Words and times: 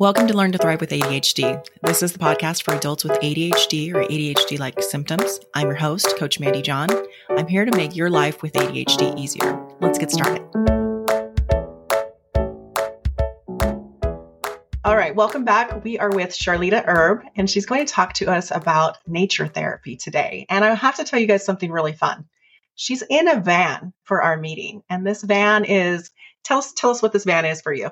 Welcome 0.00 0.28
to 0.28 0.34
Learn 0.34 0.50
to 0.52 0.56
Thrive 0.56 0.80
with 0.80 0.88
ADHD. 0.88 1.62
This 1.82 2.02
is 2.02 2.14
the 2.14 2.18
podcast 2.18 2.62
for 2.62 2.72
adults 2.72 3.04
with 3.04 3.12
ADHD 3.20 3.92
or 3.92 4.02
ADHD 4.02 4.58
like 4.58 4.82
symptoms. 4.82 5.38
I'm 5.52 5.66
your 5.66 5.76
host, 5.76 6.16
Coach 6.16 6.40
Mandy 6.40 6.62
John. 6.62 6.88
I'm 7.28 7.46
here 7.46 7.66
to 7.66 7.76
make 7.76 7.94
your 7.94 8.08
life 8.08 8.40
with 8.40 8.54
ADHD 8.54 9.18
easier. 9.18 9.62
Let's 9.80 9.98
get 9.98 10.10
started. 10.10 10.40
All 14.86 14.96
right, 14.96 15.14
welcome 15.14 15.44
back. 15.44 15.84
We 15.84 15.98
are 15.98 16.08
with 16.08 16.30
Charletta 16.30 16.82
Erb, 16.88 17.20
and 17.36 17.50
she's 17.50 17.66
going 17.66 17.84
to 17.84 17.92
talk 17.92 18.14
to 18.14 18.30
us 18.30 18.50
about 18.50 18.96
nature 19.06 19.48
therapy 19.48 19.96
today. 19.96 20.46
And 20.48 20.64
I 20.64 20.72
have 20.72 20.96
to 20.96 21.04
tell 21.04 21.20
you 21.20 21.26
guys 21.26 21.44
something 21.44 21.70
really 21.70 21.92
fun. 21.92 22.24
She's 22.74 23.02
in 23.02 23.28
a 23.28 23.38
van 23.38 23.92
for 24.04 24.22
our 24.22 24.38
meeting, 24.38 24.82
and 24.88 25.06
this 25.06 25.22
van 25.22 25.66
is 25.66 26.10
tell 26.42 26.56
us 26.56 26.72
tell 26.72 26.88
us 26.88 27.02
what 27.02 27.12
this 27.12 27.24
van 27.24 27.44
is 27.44 27.60
for 27.60 27.74
you. 27.74 27.90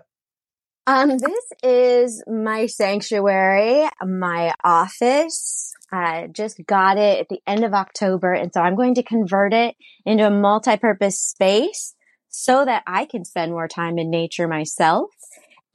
Um, 0.89 1.18
this 1.18 1.44
is 1.62 2.25
my 2.26 2.64
sanctuary, 2.64 3.86
my 4.03 4.54
office. 4.64 5.75
I 5.93 6.29
just 6.32 6.64
got 6.67 6.96
it 6.96 7.21
at 7.21 7.29
the 7.29 7.40
end 7.46 7.62
of 7.62 7.75
October. 7.75 8.32
And 8.32 8.50
so 8.54 8.62
I'm 8.62 8.75
going 8.75 8.95
to 8.95 9.03
convert 9.03 9.53
it 9.53 9.76
into 10.07 10.26
a 10.26 10.31
multi-purpose 10.31 11.21
space 11.21 11.95
so 12.31 12.64
that 12.64 12.85
I 12.86 13.04
can 13.04 13.26
spend 13.26 13.53
more 13.53 13.68
time 13.68 13.98
in 13.98 14.09
nature 14.09 14.48
myself. 14.48 15.11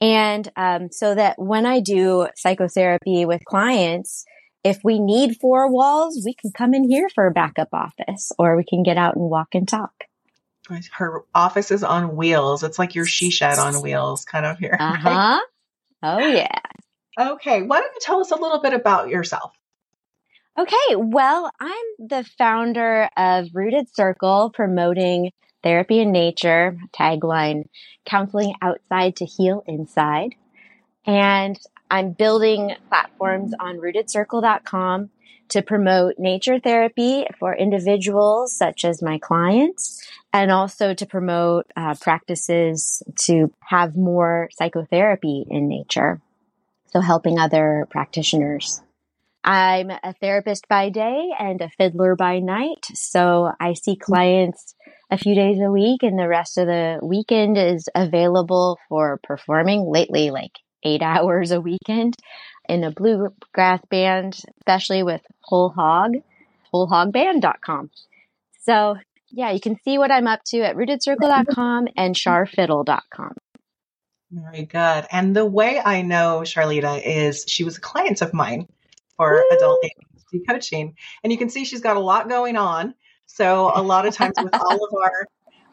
And, 0.00 0.50
um, 0.56 0.88
so 0.90 1.14
that 1.14 1.36
when 1.38 1.64
I 1.64 1.78
do 1.78 2.26
psychotherapy 2.34 3.24
with 3.24 3.44
clients, 3.44 4.24
if 4.64 4.80
we 4.82 4.98
need 4.98 5.36
four 5.40 5.70
walls, 5.70 6.20
we 6.26 6.34
can 6.34 6.50
come 6.50 6.74
in 6.74 6.90
here 6.90 7.08
for 7.14 7.28
a 7.28 7.32
backup 7.32 7.68
office 7.72 8.32
or 8.36 8.56
we 8.56 8.64
can 8.64 8.82
get 8.82 8.96
out 8.96 9.14
and 9.14 9.30
walk 9.30 9.54
and 9.54 9.68
talk. 9.68 9.92
Her 10.92 11.24
office 11.34 11.70
is 11.70 11.84
on 11.84 12.16
wheels. 12.16 12.62
It's 12.62 12.78
like 12.78 12.94
your 12.94 13.06
she 13.06 13.30
shed 13.30 13.58
on 13.58 13.82
wheels, 13.82 14.24
kind 14.24 14.46
of 14.46 14.58
here. 14.58 14.76
Uh 14.80 14.96
huh. 14.96 15.40
Oh, 16.02 16.18
yeah. 16.18 16.60
Okay. 17.18 17.62
Why 17.62 17.80
don't 17.80 17.94
you 17.94 18.00
tell 18.00 18.20
us 18.20 18.30
a 18.30 18.36
little 18.36 18.60
bit 18.60 18.74
about 18.74 19.08
yourself? 19.08 19.52
Okay. 20.58 20.96
Well, 20.96 21.50
I'm 21.60 21.86
the 21.98 22.24
founder 22.38 23.08
of 23.16 23.48
Rooted 23.54 23.94
Circle, 23.94 24.50
promoting 24.54 25.30
therapy 25.62 26.00
in 26.00 26.12
nature, 26.12 26.78
tagline, 26.92 27.64
counseling 28.06 28.54
outside 28.62 29.16
to 29.16 29.24
heal 29.24 29.64
inside. 29.66 30.34
And 31.06 31.58
I'm 31.94 32.10
building 32.10 32.74
platforms 32.88 33.54
on 33.60 33.76
rootedcircle.com 33.76 35.10
to 35.50 35.62
promote 35.62 36.16
nature 36.18 36.58
therapy 36.58 37.24
for 37.38 37.54
individuals 37.54 38.52
such 38.52 38.84
as 38.84 39.00
my 39.00 39.18
clients 39.18 40.04
and 40.32 40.50
also 40.50 40.92
to 40.92 41.06
promote 41.06 41.66
uh, 41.76 41.94
practices 42.00 43.00
to 43.26 43.52
have 43.62 43.96
more 43.96 44.48
psychotherapy 44.54 45.46
in 45.48 45.68
nature. 45.68 46.20
So 46.86 47.00
helping 47.00 47.38
other 47.38 47.86
practitioners. 47.90 48.82
I'm 49.44 49.90
a 49.90 50.14
therapist 50.20 50.66
by 50.66 50.88
day 50.88 51.28
and 51.38 51.60
a 51.60 51.70
fiddler 51.78 52.16
by 52.16 52.40
night. 52.40 52.86
So 52.94 53.52
I 53.60 53.74
see 53.74 53.94
clients 53.94 54.74
a 55.12 55.18
few 55.18 55.36
days 55.36 55.60
a 55.60 55.70
week 55.70 56.02
and 56.02 56.18
the 56.18 56.26
rest 56.26 56.58
of 56.58 56.66
the 56.66 56.98
weekend 57.04 57.56
is 57.56 57.88
available 57.94 58.80
for 58.88 59.20
performing 59.22 59.88
lately, 59.88 60.32
like 60.32 60.58
eight 60.84 61.02
hours 61.02 61.50
a 61.50 61.60
weekend 61.60 62.16
in 62.68 62.84
a 62.84 62.90
bluegrass 62.90 63.80
band, 63.90 64.38
especially 64.58 65.02
with 65.02 65.22
Whole 65.40 65.70
Hog, 65.70 66.14
wholehogband.com. 66.72 67.90
So 68.62 68.96
yeah, 69.30 69.50
you 69.50 69.60
can 69.60 69.76
see 69.84 69.98
what 69.98 70.10
I'm 70.10 70.26
up 70.26 70.40
to 70.46 70.60
at 70.60 70.76
rootedcircle.com 70.76 71.88
and 71.96 72.14
charfiddle.com. 72.14 73.34
Very 74.30 74.64
good. 74.64 75.06
And 75.10 75.34
the 75.34 75.44
way 75.44 75.80
I 75.84 76.02
know 76.02 76.42
Charletta 76.44 77.00
is 77.04 77.44
she 77.46 77.64
was 77.64 77.76
a 77.76 77.80
client 77.80 78.22
of 78.22 78.32
mine 78.32 78.66
for 79.16 79.32
Woo! 79.32 79.56
adult 79.56 79.84
ADHD 79.84 80.40
coaching. 80.48 80.96
And 81.22 81.32
you 81.32 81.38
can 81.38 81.50
see 81.50 81.64
she's 81.64 81.80
got 81.80 81.96
a 81.96 82.00
lot 82.00 82.28
going 82.28 82.56
on. 82.56 82.94
So 83.26 83.70
a 83.74 83.82
lot 83.82 84.06
of 84.06 84.14
times 84.14 84.34
with 84.42 84.54
all 84.54 84.84
of 84.84 84.94
our 84.94 85.26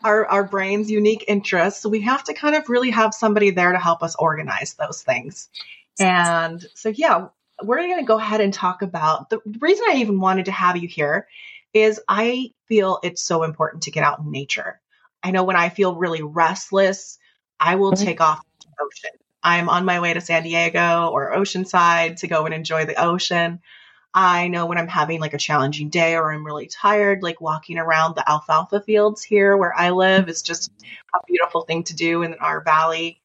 our, 0.03 0.25
our 0.25 0.43
brain's 0.43 0.89
unique 0.89 1.25
interests, 1.27 1.81
So 1.81 1.89
we 1.89 2.01
have 2.01 2.23
to 2.25 2.33
kind 2.33 2.55
of 2.55 2.69
really 2.69 2.91
have 2.91 3.13
somebody 3.13 3.51
there 3.51 3.71
to 3.71 3.79
help 3.79 4.03
us 4.03 4.15
organize 4.17 4.73
those 4.73 5.01
things. 5.01 5.49
And 5.99 6.65
so, 6.73 6.89
yeah, 6.89 7.27
we're 7.63 7.77
going 7.77 7.99
to 7.99 8.05
go 8.05 8.17
ahead 8.17 8.41
and 8.41 8.53
talk 8.53 8.81
about 8.81 9.29
the 9.29 9.39
reason 9.59 9.85
I 9.89 9.97
even 9.97 10.19
wanted 10.19 10.45
to 10.45 10.51
have 10.51 10.77
you 10.77 10.87
here 10.87 11.27
is 11.73 12.01
I 12.07 12.51
feel 12.67 12.99
it's 13.03 13.21
so 13.21 13.43
important 13.43 13.83
to 13.83 13.91
get 13.91 14.03
out 14.03 14.19
in 14.19 14.31
nature. 14.31 14.79
I 15.23 15.31
know 15.31 15.43
when 15.43 15.55
I 15.55 15.69
feel 15.69 15.95
really 15.95 16.21
restless, 16.21 17.19
I 17.59 17.75
will 17.75 17.93
mm-hmm. 17.93 18.03
take 18.03 18.21
off 18.21 18.43
to 18.61 18.67
the 18.67 18.83
ocean. 18.83 19.19
I'm 19.43 19.69
on 19.69 19.85
my 19.85 19.99
way 19.99 20.13
to 20.13 20.21
San 20.21 20.43
Diego 20.43 21.09
or 21.11 21.35
Oceanside 21.35 22.17
to 22.17 22.27
go 22.27 22.45
and 22.45 22.53
enjoy 22.53 22.85
the 22.85 23.01
ocean. 23.01 23.59
I 24.13 24.49
know 24.49 24.65
when 24.65 24.77
I'm 24.77 24.87
having 24.87 25.21
like 25.21 25.33
a 25.33 25.37
challenging 25.37 25.89
day 25.89 26.15
or 26.15 26.31
I'm 26.31 26.45
really 26.45 26.67
tired, 26.67 27.23
like 27.23 27.39
walking 27.39 27.77
around 27.77 28.15
the 28.15 28.29
alfalfa 28.29 28.81
fields 28.81 29.23
here 29.23 29.55
where 29.55 29.73
I 29.73 29.91
live 29.91 30.27
is 30.27 30.41
just 30.41 30.71
a 31.15 31.19
beautiful 31.25 31.61
thing 31.61 31.83
to 31.85 31.95
do 31.95 32.23
in 32.23 32.33
our 32.35 32.61
valley. 32.61 33.21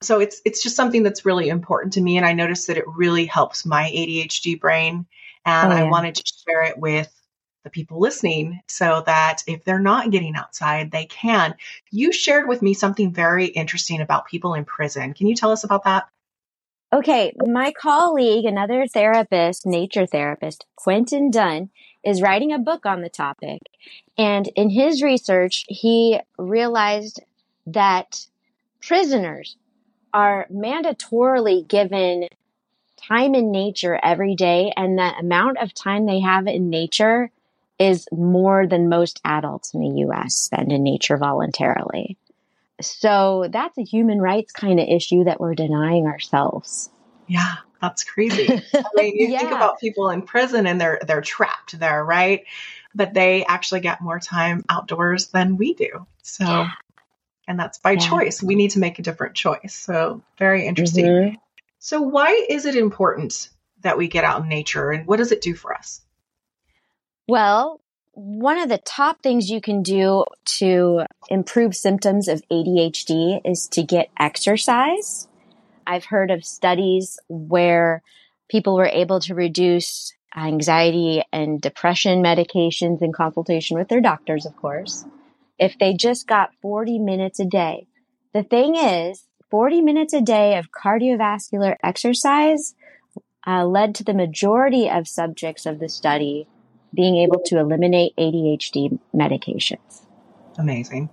So 0.00 0.20
it's 0.20 0.40
it's 0.44 0.62
just 0.62 0.76
something 0.76 1.02
that's 1.02 1.26
really 1.26 1.48
important 1.48 1.92
to 1.94 2.00
me 2.00 2.16
and 2.16 2.26
I 2.26 2.32
noticed 2.32 2.66
that 2.68 2.78
it 2.78 2.88
really 2.88 3.26
helps 3.26 3.66
my 3.66 3.90
ADHD 3.94 4.58
brain 4.58 5.06
and 5.44 5.72
oh, 5.72 5.76
yeah. 5.76 5.84
I 5.84 5.88
wanted 5.88 6.14
to 6.16 6.32
share 6.46 6.62
it 6.64 6.78
with 6.78 7.12
the 7.64 7.70
people 7.70 8.00
listening 8.00 8.60
so 8.66 9.02
that 9.06 9.42
if 9.46 9.64
they're 9.64 9.78
not 9.78 10.10
getting 10.10 10.34
outside, 10.34 10.90
they 10.90 11.04
can. 11.04 11.54
You 11.90 12.12
shared 12.12 12.48
with 12.48 12.62
me 12.62 12.74
something 12.74 13.12
very 13.12 13.46
interesting 13.46 14.00
about 14.00 14.26
people 14.26 14.54
in 14.54 14.64
prison. 14.64 15.14
Can 15.14 15.28
you 15.28 15.36
tell 15.36 15.52
us 15.52 15.62
about 15.62 15.84
that? 15.84 16.08
Okay, 16.94 17.32
my 17.46 17.72
colleague, 17.72 18.44
another 18.44 18.86
therapist, 18.86 19.64
nature 19.64 20.04
therapist, 20.04 20.66
Quentin 20.76 21.30
Dunn, 21.30 21.70
is 22.04 22.20
writing 22.20 22.52
a 22.52 22.58
book 22.58 22.84
on 22.84 23.00
the 23.00 23.08
topic. 23.08 23.62
And 24.18 24.48
in 24.56 24.68
his 24.68 25.02
research, 25.02 25.64
he 25.68 26.20
realized 26.36 27.22
that 27.66 28.26
prisoners 28.82 29.56
are 30.12 30.46
mandatorily 30.52 31.66
given 31.66 32.28
time 33.08 33.34
in 33.34 33.50
nature 33.50 33.98
every 34.02 34.34
day, 34.34 34.70
and 34.76 34.98
the 34.98 35.14
amount 35.18 35.56
of 35.58 35.72
time 35.72 36.04
they 36.04 36.20
have 36.20 36.46
in 36.46 36.68
nature 36.68 37.30
is 37.78 38.06
more 38.12 38.66
than 38.66 38.90
most 38.90 39.18
adults 39.24 39.72
in 39.72 39.80
the 39.80 40.02
US 40.02 40.36
spend 40.36 40.70
in 40.70 40.82
nature 40.82 41.16
voluntarily. 41.16 42.18
So 42.82 43.48
that's 43.50 43.78
a 43.78 43.82
human 43.82 44.20
rights 44.20 44.52
kind 44.52 44.80
of 44.80 44.88
issue 44.88 45.24
that 45.24 45.40
we're 45.40 45.54
denying 45.54 46.06
ourselves. 46.06 46.90
Yeah, 47.26 47.54
that's 47.80 48.04
crazy. 48.04 48.62
I 48.74 48.84
mean, 48.94 49.16
you 49.16 49.28
yeah. 49.28 49.38
think 49.38 49.52
about 49.52 49.80
people 49.80 50.10
in 50.10 50.22
prison 50.22 50.66
and 50.66 50.80
they're 50.80 51.00
they're 51.06 51.20
trapped 51.20 51.78
there, 51.78 52.04
right? 52.04 52.44
But 52.94 53.14
they 53.14 53.44
actually 53.44 53.80
get 53.80 54.00
more 54.00 54.20
time 54.20 54.64
outdoors 54.68 55.28
than 55.28 55.56
we 55.56 55.74
do. 55.74 56.06
So 56.22 56.44
yeah. 56.44 56.70
and 57.48 57.58
that's 57.58 57.78
by 57.78 57.92
yeah. 57.92 58.08
choice. 58.08 58.42
We 58.42 58.54
need 58.54 58.72
to 58.72 58.78
make 58.78 58.98
a 58.98 59.02
different 59.02 59.34
choice. 59.34 59.74
So 59.74 60.22
very 60.38 60.66
interesting. 60.66 61.06
Mm-hmm. 61.06 61.34
So 61.78 62.02
why 62.02 62.46
is 62.48 62.66
it 62.66 62.76
important 62.76 63.48
that 63.80 63.98
we 63.98 64.08
get 64.08 64.24
out 64.24 64.42
in 64.42 64.48
nature 64.48 64.90
and 64.90 65.06
what 65.06 65.16
does 65.16 65.32
it 65.32 65.42
do 65.42 65.54
for 65.54 65.74
us? 65.74 66.00
Well, 67.26 67.80
one 68.12 68.58
of 68.58 68.68
the 68.68 68.78
top 68.78 69.22
things 69.22 69.48
you 69.48 69.60
can 69.60 69.82
do 69.82 70.24
to 70.44 71.02
improve 71.30 71.74
symptoms 71.74 72.28
of 72.28 72.42
ADHD 72.50 73.40
is 73.44 73.68
to 73.68 73.82
get 73.82 74.10
exercise. 74.20 75.28
I've 75.86 76.04
heard 76.04 76.30
of 76.30 76.44
studies 76.44 77.18
where 77.28 78.02
people 78.50 78.76
were 78.76 78.86
able 78.86 79.20
to 79.20 79.34
reduce 79.34 80.12
anxiety 80.36 81.22
and 81.32 81.60
depression 81.60 82.22
medications 82.22 83.02
in 83.02 83.12
consultation 83.12 83.78
with 83.78 83.88
their 83.88 84.00
doctors, 84.00 84.44
of 84.44 84.56
course, 84.56 85.04
if 85.58 85.78
they 85.78 85.94
just 85.94 86.26
got 86.26 86.54
40 86.60 86.98
minutes 86.98 87.40
a 87.40 87.44
day. 87.46 87.86
The 88.34 88.42
thing 88.42 88.76
is, 88.76 89.26
40 89.50 89.80
minutes 89.80 90.12
a 90.12 90.20
day 90.20 90.56
of 90.56 90.70
cardiovascular 90.70 91.76
exercise 91.82 92.74
uh, 93.46 93.64
led 93.64 93.94
to 93.96 94.04
the 94.04 94.14
majority 94.14 94.88
of 94.88 95.08
subjects 95.08 95.66
of 95.66 95.78
the 95.78 95.88
study 95.88 96.46
being 96.94 97.16
able 97.16 97.40
to 97.46 97.58
eliminate 97.58 98.14
ADHD 98.16 98.98
medications. 99.14 100.02
Amazing. 100.58 101.10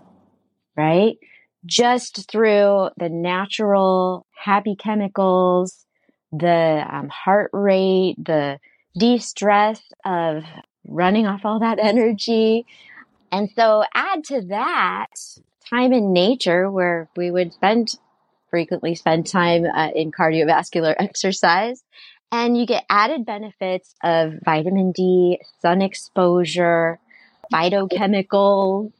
Right? 0.76 1.18
Just 1.66 2.30
through 2.30 2.90
the 2.98 3.10
natural 3.10 4.26
happy 4.36 4.76
chemicals, 4.76 5.86
the 6.32 6.86
um, 6.90 7.10
heart 7.10 7.50
rate, 7.54 8.16
the 8.18 8.60
de 8.98 9.18
stress 9.18 9.82
of 10.06 10.44
running 10.88 11.28
off 11.28 11.42
all 11.46 11.60
that 11.60 11.80
energy. 11.82 12.66
And 13.32 13.50
so 13.56 13.84
add 13.94 14.24
to 14.26 14.42
that 14.48 15.08
time 15.70 15.94
in 15.94 16.14
nature 16.14 16.70
where 16.70 17.10
we 17.16 17.32
would 17.32 17.54
spend 17.54 17.96
frequently 18.50 18.96
spend 18.96 19.28
time 19.28 19.66
uh, 19.66 19.90
in 19.94 20.12
cardiovascular 20.12 20.96
exercise 21.00 21.84
and 22.32 22.58
you 22.58 22.66
get 22.66 22.86
added 22.90 23.26
benefits 23.26 23.96
of 24.04 24.34
vitamin 24.44 24.92
D, 24.92 25.40
sun 25.62 25.82
exposure, 25.82 27.00
phytochemicals, 27.52 28.92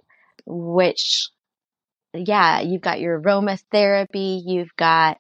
which, 0.46 1.30
yeah, 2.14 2.62
you've 2.62 2.82
got 2.82 3.00
your 3.00 3.22
aromatherapy, 3.22 4.42
you've 4.44 4.76
got 4.76 5.20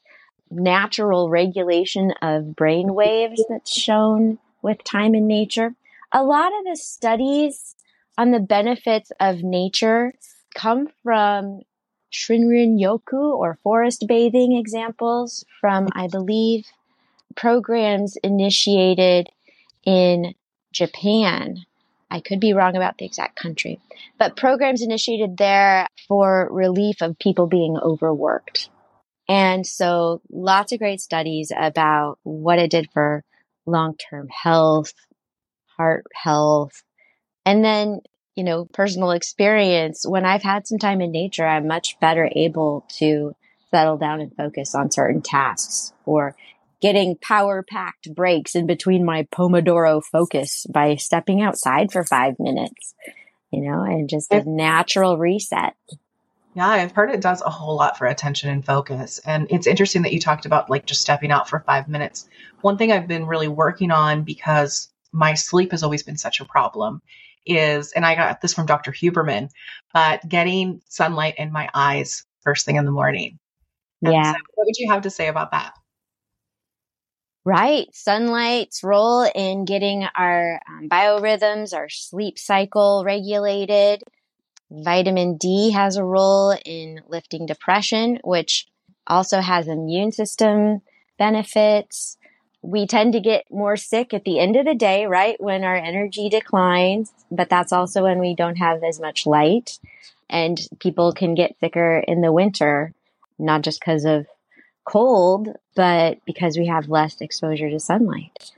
natural 0.51 1.29
regulation 1.29 2.11
of 2.21 2.55
brain 2.55 2.93
waves 2.93 3.43
that's 3.49 3.71
shown 3.71 4.39
with 4.61 4.83
time 4.83 5.13
in 5.13 5.27
nature. 5.27 5.75
A 6.11 6.23
lot 6.23 6.47
of 6.47 6.65
the 6.65 6.75
studies 6.75 7.75
on 8.17 8.31
the 8.31 8.39
benefits 8.39 9.11
of 9.19 9.43
nature 9.43 10.13
come 10.55 10.87
from 11.03 11.61
Shinrin 12.11 12.79
Yoku 12.79 13.37
or 13.37 13.59
forest 13.61 14.05
bathing 14.07 14.57
examples 14.57 15.45
from, 15.61 15.87
I 15.93 16.07
believe, 16.07 16.65
programs 17.39 18.17
initiated 18.21 19.29
in 19.85 20.33
Japan. 20.73 21.65
I 22.11 22.19
could 22.19 22.39
be 22.39 22.53
wrong 22.53 22.75
about 22.75 22.97
the 22.97 23.05
exact 23.05 23.39
country, 23.39 23.79
but 24.17 24.35
programs 24.35 24.81
initiated 24.81 25.37
there 25.37 25.87
for 26.07 26.49
relief 26.51 27.01
of 27.01 27.17
people 27.19 27.47
being 27.47 27.77
overworked. 27.77 28.69
And 29.29 29.65
so 29.65 30.21
lots 30.29 30.71
of 30.71 30.79
great 30.79 30.99
studies 31.01 31.51
about 31.55 32.17
what 32.23 32.59
it 32.59 32.71
did 32.71 32.89
for 32.91 33.23
long 33.65 33.95
term 34.09 34.27
health, 34.27 34.93
heart 35.77 36.05
health, 36.13 36.83
and 37.45 37.63
then, 37.63 38.01
you 38.35 38.43
know, 38.43 38.65
personal 38.65 39.11
experience. 39.11 40.03
When 40.05 40.25
I've 40.25 40.43
had 40.43 40.67
some 40.67 40.79
time 40.79 40.99
in 40.99 41.11
nature, 41.11 41.45
I'm 41.45 41.67
much 41.67 41.99
better 42.01 42.29
able 42.35 42.85
to 42.97 43.33
settle 43.71 43.97
down 43.97 44.19
and 44.19 44.35
focus 44.35 44.73
on 44.73 44.91
certain 44.91 45.21
tasks 45.21 45.93
or 46.05 46.35
getting 46.81 47.17
power 47.21 47.63
packed 47.67 48.13
breaks 48.13 48.55
in 48.55 48.65
between 48.65 49.05
my 49.05 49.23
Pomodoro 49.31 50.01
focus 50.03 50.65
by 50.73 50.95
stepping 50.95 51.41
outside 51.41 51.91
for 51.91 52.03
five 52.03 52.35
minutes, 52.39 52.93
you 53.51 53.61
know, 53.61 53.83
and 53.83 54.09
just 54.09 54.31
a 54.33 54.43
natural 54.49 55.17
reset. 55.17 55.75
Yeah, 56.55 56.67
I've 56.67 56.91
heard 56.91 57.11
it 57.11 57.21
does 57.21 57.41
a 57.41 57.49
whole 57.49 57.75
lot 57.75 57.97
for 57.97 58.07
attention 58.07 58.49
and 58.49 58.65
focus. 58.65 59.19
And 59.23 59.47
it's 59.49 59.67
interesting 59.67 60.01
that 60.01 60.13
you 60.13 60.19
talked 60.19 60.45
about 60.45 60.69
like 60.69 60.85
just 60.85 61.01
stepping 61.01 61.31
out 61.31 61.47
for 61.47 61.59
five 61.59 61.87
minutes. 61.87 62.27
One 62.61 62.77
thing 62.77 62.91
I've 62.91 63.07
been 63.07 63.27
really 63.27 63.47
working 63.47 63.91
on 63.91 64.23
because 64.23 64.89
my 65.11 65.35
sleep 65.35 65.71
has 65.71 65.83
always 65.83 66.03
been 66.03 66.17
such 66.17 66.39
a 66.39 66.45
problem 66.45 67.01
is, 67.45 67.91
and 67.91 68.05
I 68.05 68.15
got 68.15 68.41
this 68.41 68.53
from 68.53 68.65
Dr. 68.65 68.91
Huberman, 68.91 69.49
but 69.93 70.27
getting 70.27 70.81
sunlight 70.89 71.35
in 71.37 71.51
my 71.51 71.69
eyes 71.73 72.25
first 72.41 72.65
thing 72.65 72.77
in 72.77 72.85
the 72.85 72.91
morning. 72.91 73.39
And 74.01 74.13
yeah. 74.13 74.33
So 74.33 74.39
what 74.55 74.65
would 74.65 74.77
you 74.77 74.91
have 74.91 75.03
to 75.03 75.09
say 75.09 75.27
about 75.27 75.51
that? 75.51 75.73
Right. 77.45 77.87
Sunlight's 77.93 78.83
role 78.83 79.29
in 79.33 79.65
getting 79.65 80.05
our 80.15 80.61
um, 80.67 80.89
biorhythms, 80.89 81.73
our 81.73 81.89
sleep 81.89 82.37
cycle 82.37 83.03
regulated. 83.05 84.03
Vitamin 84.69 85.37
D 85.37 85.71
has 85.71 85.97
a 85.97 86.03
role 86.03 86.55
in 86.65 87.01
lifting 87.07 87.45
depression, 87.45 88.19
which 88.23 88.67
also 89.07 89.41
has 89.41 89.67
immune 89.67 90.11
system 90.11 90.81
benefits. 91.17 92.17
We 92.61 92.85
tend 92.85 93.13
to 93.13 93.19
get 93.19 93.45
more 93.49 93.77
sick 93.77 94.13
at 94.13 94.25
the 94.25 94.39
end 94.39 94.55
of 94.55 94.65
the 94.65 94.75
day, 94.75 95.05
right? 95.05 95.41
When 95.41 95.63
our 95.63 95.77
energy 95.77 96.29
declines, 96.29 97.11
but 97.31 97.49
that's 97.49 97.71
also 97.71 98.03
when 98.03 98.19
we 98.19 98.35
don't 98.35 98.57
have 98.57 98.83
as 98.83 98.99
much 98.99 99.25
light 99.25 99.79
and 100.29 100.59
people 100.79 101.13
can 101.13 101.33
get 101.35 101.59
sicker 101.59 102.03
in 102.07 102.21
the 102.21 102.31
winter, 102.31 102.93
not 103.39 103.61
just 103.61 103.79
because 103.79 104.05
of 104.05 104.27
cold, 104.89 105.49
but 105.75 106.17
because 106.25 106.57
we 106.57 106.65
have 106.67 106.89
less 106.89 107.21
exposure 107.21 107.69
to 107.69 107.79
sunlight. 107.79 108.51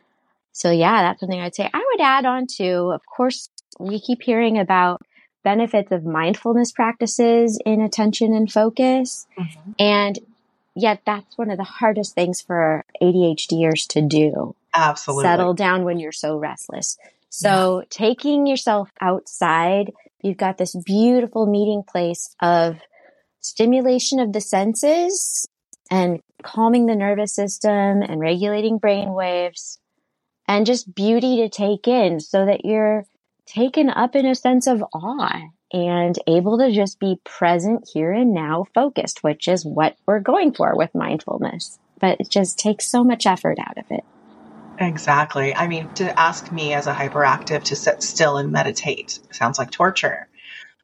So 0.54 0.72
yeah, 0.72 1.02
that's 1.02 1.20
something 1.20 1.40
I'd 1.40 1.56
say 1.56 1.70
I 1.74 1.86
would 1.92 2.02
add 2.02 2.26
on 2.26 2.48
to, 2.58 2.92
of 2.94 3.02
course, 3.06 3.50
we 3.80 4.00
keep 4.00 4.22
hearing 4.22 4.58
about 4.58 5.02
benefits 5.44 5.92
of 5.92 6.06
mindfulness 6.06 6.72
practices 6.72 7.60
in 7.66 7.82
attention 7.82 8.34
and 8.34 8.52
focus. 8.52 9.28
Mm-hmm. 9.38 9.72
And 9.80 10.20
yet 10.76 11.02
that's 11.06 11.38
one 11.38 11.52
of 11.52 11.58
the 11.58 11.64
hardest 11.64 12.16
things 12.16 12.42
for 12.42 12.86
ADHDers 13.02 13.88
to 13.90 14.02
do. 14.02 14.56
Absolutely. 14.74 15.24
Settle 15.24 15.54
down 15.54 15.84
when 15.84 16.00
you're 16.00 16.12
so 16.12 16.38
restless. 16.38 16.98
So 17.30 17.80
yeah. 17.80 17.86
taking 17.90 18.48
yourself 18.48 18.90
outside, 19.02 19.92
you've 20.22 20.38
got 20.38 20.58
this 20.58 20.76
beautiful 20.76 21.46
meeting 21.46 21.84
place 21.84 22.36
of 22.42 22.78
stimulation 23.42 24.20
of 24.20 24.34
the 24.34 24.42
senses 24.42 25.48
and 25.92 26.22
calming 26.42 26.88
the 26.88 26.96
nervous 26.96 27.34
system 27.34 28.02
and 28.02 28.20
regulating 28.20 28.80
brain 28.80 29.12
waves 29.14 29.78
and 30.48 30.66
just 30.66 30.94
beauty 30.96 31.38
to 31.38 31.50
take 31.50 31.88
in 31.88 32.20
so 32.20 32.46
that 32.46 32.66
you're 32.66 33.06
taken 33.46 33.90
up 33.90 34.16
in 34.16 34.26
a 34.26 34.34
sense 34.34 34.66
of 34.66 34.84
awe 34.94 35.42
and 35.74 36.18
able 36.28 36.58
to 36.58 36.72
just 36.72 37.00
be 37.00 37.20
present 37.24 37.90
here 37.94 38.12
and 38.12 38.34
now 38.34 38.66
focused, 38.74 39.24
which 39.24 39.48
is 39.48 39.66
what 39.66 39.96
we're 40.06 40.20
going 40.20 40.54
for 40.54 40.76
with 40.76 40.96
mindfulness. 40.96 41.80
But 42.00 42.20
it 42.20 42.30
just 42.30 42.58
takes 42.58 42.88
so 42.88 43.04
much 43.04 43.26
effort 43.26 43.58
out 43.60 43.78
of 43.78 43.86
it. 43.90 44.04
Exactly. 44.80 45.54
I 45.54 45.68
mean, 45.68 45.90
to 45.96 46.20
ask 46.20 46.52
me 46.52 46.74
as 46.74 46.88
a 46.88 46.94
hyperactive 46.94 47.64
to 47.66 47.76
sit 47.76 48.02
still 48.02 48.38
and 48.38 48.52
meditate 48.52 49.20
sounds 49.32 49.60
like 49.60 49.70
torture. 49.70 50.28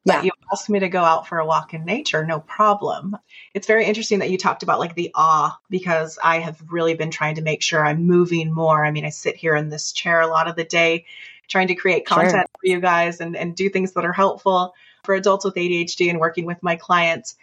But 0.04 0.12
yeah. 0.12 0.22
you 0.22 0.30
asked 0.52 0.68
me 0.68 0.80
to 0.80 0.88
go 0.88 1.02
out 1.02 1.26
for 1.26 1.38
a 1.38 1.46
walk 1.46 1.74
in 1.74 1.84
nature, 1.84 2.24
no 2.24 2.40
problem. 2.40 3.16
It's 3.54 3.66
very 3.66 3.84
interesting 3.84 4.20
that 4.20 4.30
you 4.30 4.38
talked 4.38 4.62
about 4.62 4.78
like 4.78 4.94
the 4.94 5.10
awe 5.14 5.58
because 5.70 6.18
I 6.22 6.38
have 6.38 6.62
really 6.70 6.94
been 6.94 7.10
trying 7.10 7.36
to 7.36 7.42
make 7.42 7.62
sure 7.62 7.84
I'm 7.84 8.06
moving 8.06 8.52
more. 8.52 8.84
I 8.84 8.90
mean, 8.90 9.04
I 9.04 9.10
sit 9.10 9.36
here 9.36 9.54
in 9.54 9.68
this 9.68 9.92
chair 9.92 10.20
a 10.20 10.26
lot 10.26 10.48
of 10.48 10.56
the 10.56 10.64
day 10.64 11.06
trying 11.48 11.68
to 11.68 11.74
create 11.74 12.06
content 12.06 12.32
sure. 12.32 12.44
for 12.60 12.66
you 12.66 12.80
guys 12.80 13.20
and, 13.20 13.36
and 13.36 13.56
do 13.56 13.70
things 13.70 13.92
that 13.92 14.04
are 14.04 14.12
helpful 14.12 14.74
for 15.04 15.14
adults 15.14 15.44
with 15.44 15.54
ADHD 15.54 16.10
and 16.10 16.20
working 16.20 16.44
with 16.44 16.62
my 16.62 16.76
clients. 16.76 17.36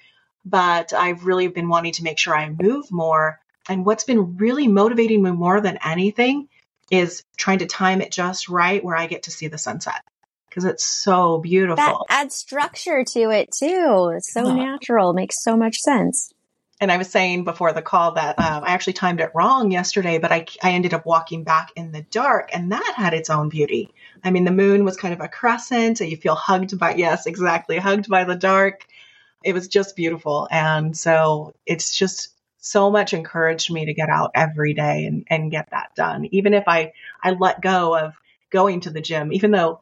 But 0.46 0.94
I've 0.94 1.26
really 1.26 1.48
been 1.48 1.70
wanting 1.70 1.94
to 1.94 2.04
make 2.04 2.20
sure 2.20 2.36
I 2.36 2.50
move 2.50 2.92
more. 2.92 3.40
And 3.68 3.86
what's 3.86 4.04
been 4.04 4.38
really 4.38 4.68
motivating 4.68 5.24
me 5.24 5.32
more 5.32 5.60
than 5.60 5.80
anything 5.84 6.50
is 6.92 7.24
trying 7.36 7.60
to 7.60 7.66
time 7.66 8.02
it 8.02 8.12
just 8.12 8.48
right 8.48 8.84
where 8.84 8.96
I 8.96 9.08
get 9.08 9.24
to 9.24 9.32
see 9.32 9.48
the 9.48 9.58
sunset 9.58 10.04
because 10.56 10.70
it's 10.70 10.86
so 10.86 11.40
beautiful. 11.40 11.76
That 11.76 11.98
adds 12.08 12.36
structure 12.36 13.04
to 13.04 13.30
it 13.30 13.52
too. 13.52 14.14
It's 14.16 14.32
so 14.32 14.56
natural, 14.56 15.12
makes 15.12 15.44
so 15.44 15.58
much 15.58 15.80
sense. 15.80 16.32
And 16.80 16.92
I 16.92 16.98
was 16.98 17.10
saying 17.10 17.44
before 17.44 17.74
the 17.74 17.82
call 17.82 18.14
that 18.14 18.40
um, 18.40 18.64
I 18.64 18.72
actually 18.72 18.94
timed 18.94 19.20
it 19.20 19.32
wrong 19.36 19.72
yesterday, 19.72 20.18
but 20.18 20.32
I, 20.32 20.46
I 20.64 20.72
ended 20.72 20.94
up 20.94 21.06
walking 21.06 21.44
back 21.44 21.72
in 21.76 21.92
the 21.92 22.04
dark, 22.04 22.52
and 22.54 22.72
that 22.72 22.94
had 22.96 23.14
its 23.14 23.30
own 23.30 23.50
beauty. 23.50 23.94
I 24.24 24.32
mean, 24.32 24.46
the 24.46 24.52
moon 24.52 24.86
was 24.86 24.96
kind 24.96 25.14
of 25.14 25.20
a 25.20 25.28
crescent, 25.28 25.98
so 25.98 26.06
you 26.06 26.16
feel 26.16 26.36
hugged 26.36 26.78
by, 26.80 26.96
yes, 26.96 27.28
exactly, 27.28 27.78
hugged 27.78 28.10
by 28.10 28.24
the 28.24 28.36
dark. 28.36 28.86
It 29.44 29.54
was 29.54 29.68
just 29.68 29.96
beautiful. 29.96 30.48
And 30.52 30.98
so 30.98 31.54
it's 31.66 31.98
just 31.98 32.30
so 32.58 32.90
much 32.90 33.14
encouraged 33.14 33.72
me 33.72 33.86
to 33.86 33.94
get 33.94 34.10
out 34.10 34.32
every 34.36 34.74
day 34.74 35.06
and, 35.06 35.26
and 35.30 35.52
get 35.52 35.70
that 35.72 35.96
done. 35.96 36.26
Even 36.32 36.54
if 36.54 36.64
I, 36.68 36.94
I 37.22 37.32
let 37.32 37.62
go 37.62 37.98
of 37.98 38.14
going 38.50 38.82
to 38.82 38.90
the 38.90 39.02
gym, 39.02 39.34
even 39.34 39.52
though 39.52 39.82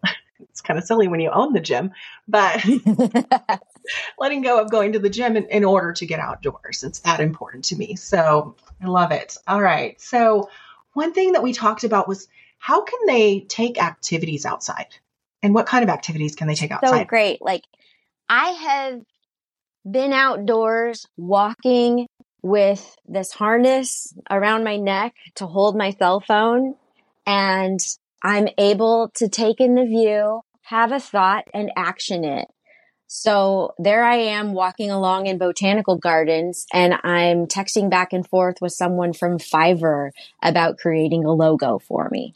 it's 0.50 0.62
kind 0.62 0.78
of 0.78 0.86
silly 0.86 1.08
when 1.08 1.20
you 1.20 1.30
own 1.30 1.54
the 1.54 1.60
gym, 1.60 1.92
but 2.28 2.64
letting 4.18 4.42
go 4.42 4.60
of 4.62 4.72
going 4.72 4.94
to 4.94 5.00
the 5.00 5.10
gym 5.10 5.38
in, 5.38 5.46
in, 5.46 5.64
order 5.64 5.94
to 5.94 6.06
get 6.06 6.20
outdoors. 6.20 6.84
It's 6.84 7.00
that 7.00 7.20
important 7.20 7.66
to 7.66 7.76
me. 7.76 7.96
So 7.96 8.56
I 8.82 8.88
love 8.88 9.12
it. 9.12 9.38
All 9.48 9.62
right. 9.62 10.00
So 10.00 10.50
one 10.94 11.14
thing 11.14 11.34
that 11.34 11.44
we 11.44 11.54
talked 11.54 11.84
about 11.84 12.08
was 12.08 12.28
how 12.58 12.84
can 12.84 13.00
they 13.08 13.42
take 13.42 13.82
activities 13.82 14.46
outside? 14.46 14.88
And 15.42 15.54
what 15.54 15.66
kind 15.66 15.84
of 15.84 15.90
activities 15.90 16.36
can 16.36 16.48
they 16.48 16.56
take 16.56 16.72
outside? 16.72 17.00
So 17.00 17.06
great. 17.06 17.42
Like 17.42 17.64
I 18.30 18.50
have 18.50 19.02
been 19.90 20.14
outdoors 20.14 21.06
walking 21.18 22.08
with 22.42 22.96
this 23.08 23.32
harness 23.32 24.14
around 24.30 24.64
my 24.64 24.78
neck 24.78 25.14
to 25.36 25.48
hold 25.48 25.76
my 25.78 25.92
cell 25.92 26.20
phone 26.20 26.76
and 27.26 27.80
I'm 28.24 28.48
able 28.58 29.12
to 29.16 29.28
take 29.28 29.60
in 29.60 29.76
the 29.76 29.86
view, 29.86 30.42
have 30.64 30.92
a 30.92 31.00
thought 31.00 31.46
and 31.54 31.72
action 31.76 32.24
it. 32.24 32.48
So 33.08 33.76
there 33.78 34.04
I 34.04 34.16
am 34.16 34.54
walking 34.54 34.90
along 34.90 35.28
in 35.28 35.38
botanical 35.38 35.98
gardens 35.98 36.66
and 36.74 36.96
I'm 37.04 37.46
texting 37.46 37.90
back 37.90 38.12
and 38.12 38.28
forth 38.28 38.56
with 38.60 38.72
someone 38.72 39.14
from 39.14 39.38
Fiverr 39.38 40.10
about 40.42 40.78
creating 40.78 41.26
a 41.26 41.32
logo 41.32 41.78
for 41.78 42.10
me. 42.12 42.34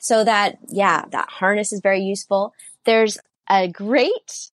So 0.00 0.24
that, 0.24 0.56
yeah, 0.68 1.04
that 1.10 1.28
harness 1.28 1.72
is 1.72 1.80
very 1.82 2.00
useful. 2.00 2.54
There's 2.84 3.18
a 3.50 3.68
great 3.68 4.50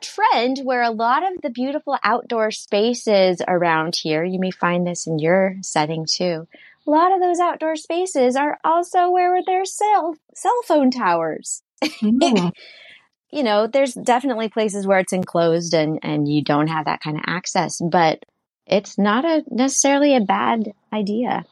trend 0.00 0.58
where 0.64 0.82
a 0.82 0.90
lot 0.90 1.22
of 1.22 1.42
the 1.42 1.50
beautiful 1.50 1.96
outdoor 2.02 2.50
spaces 2.50 3.40
around 3.46 3.94
here, 3.94 4.24
you 4.24 4.40
may 4.40 4.50
find 4.50 4.86
this 4.86 5.06
in 5.06 5.18
your 5.18 5.56
setting 5.62 6.06
too, 6.10 6.48
a 6.86 6.90
lot 6.90 7.12
of 7.12 7.20
those 7.20 7.38
outdoor 7.38 7.76
spaces 7.76 8.36
are 8.36 8.58
also 8.64 9.10
where 9.10 9.40
there's 9.44 9.76
cell 9.76 10.14
cell 10.34 10.60
phone 10.66 10.90
towers. 10.90 11.62
Mm. 11.82 12.52
you 13.32 13.42
know, 13.42 13.66
there's 13.66 13.94
definitely 13.94 14.48
places 14.48 14.86
where 14.86 14.98
it's 14.98 15.12
enclosed 15.12 15.74
and 15.74 15.98
and 16.02 16.28
you 16.28 16.42
don't 16.42 16.68
have 16.68 16.84
that 16.84 17.00
kind 17.02 17.16
of 17.16 17.24
access, 17.26 17.80
but 17.80 18.24
it's 18.66 18.98
not 18.98 19.24
a 19.24 19.42
necessarily 19.50 20.16
a 20.16 20.20
bad 20.20 20.72
idea. 20.92 21.44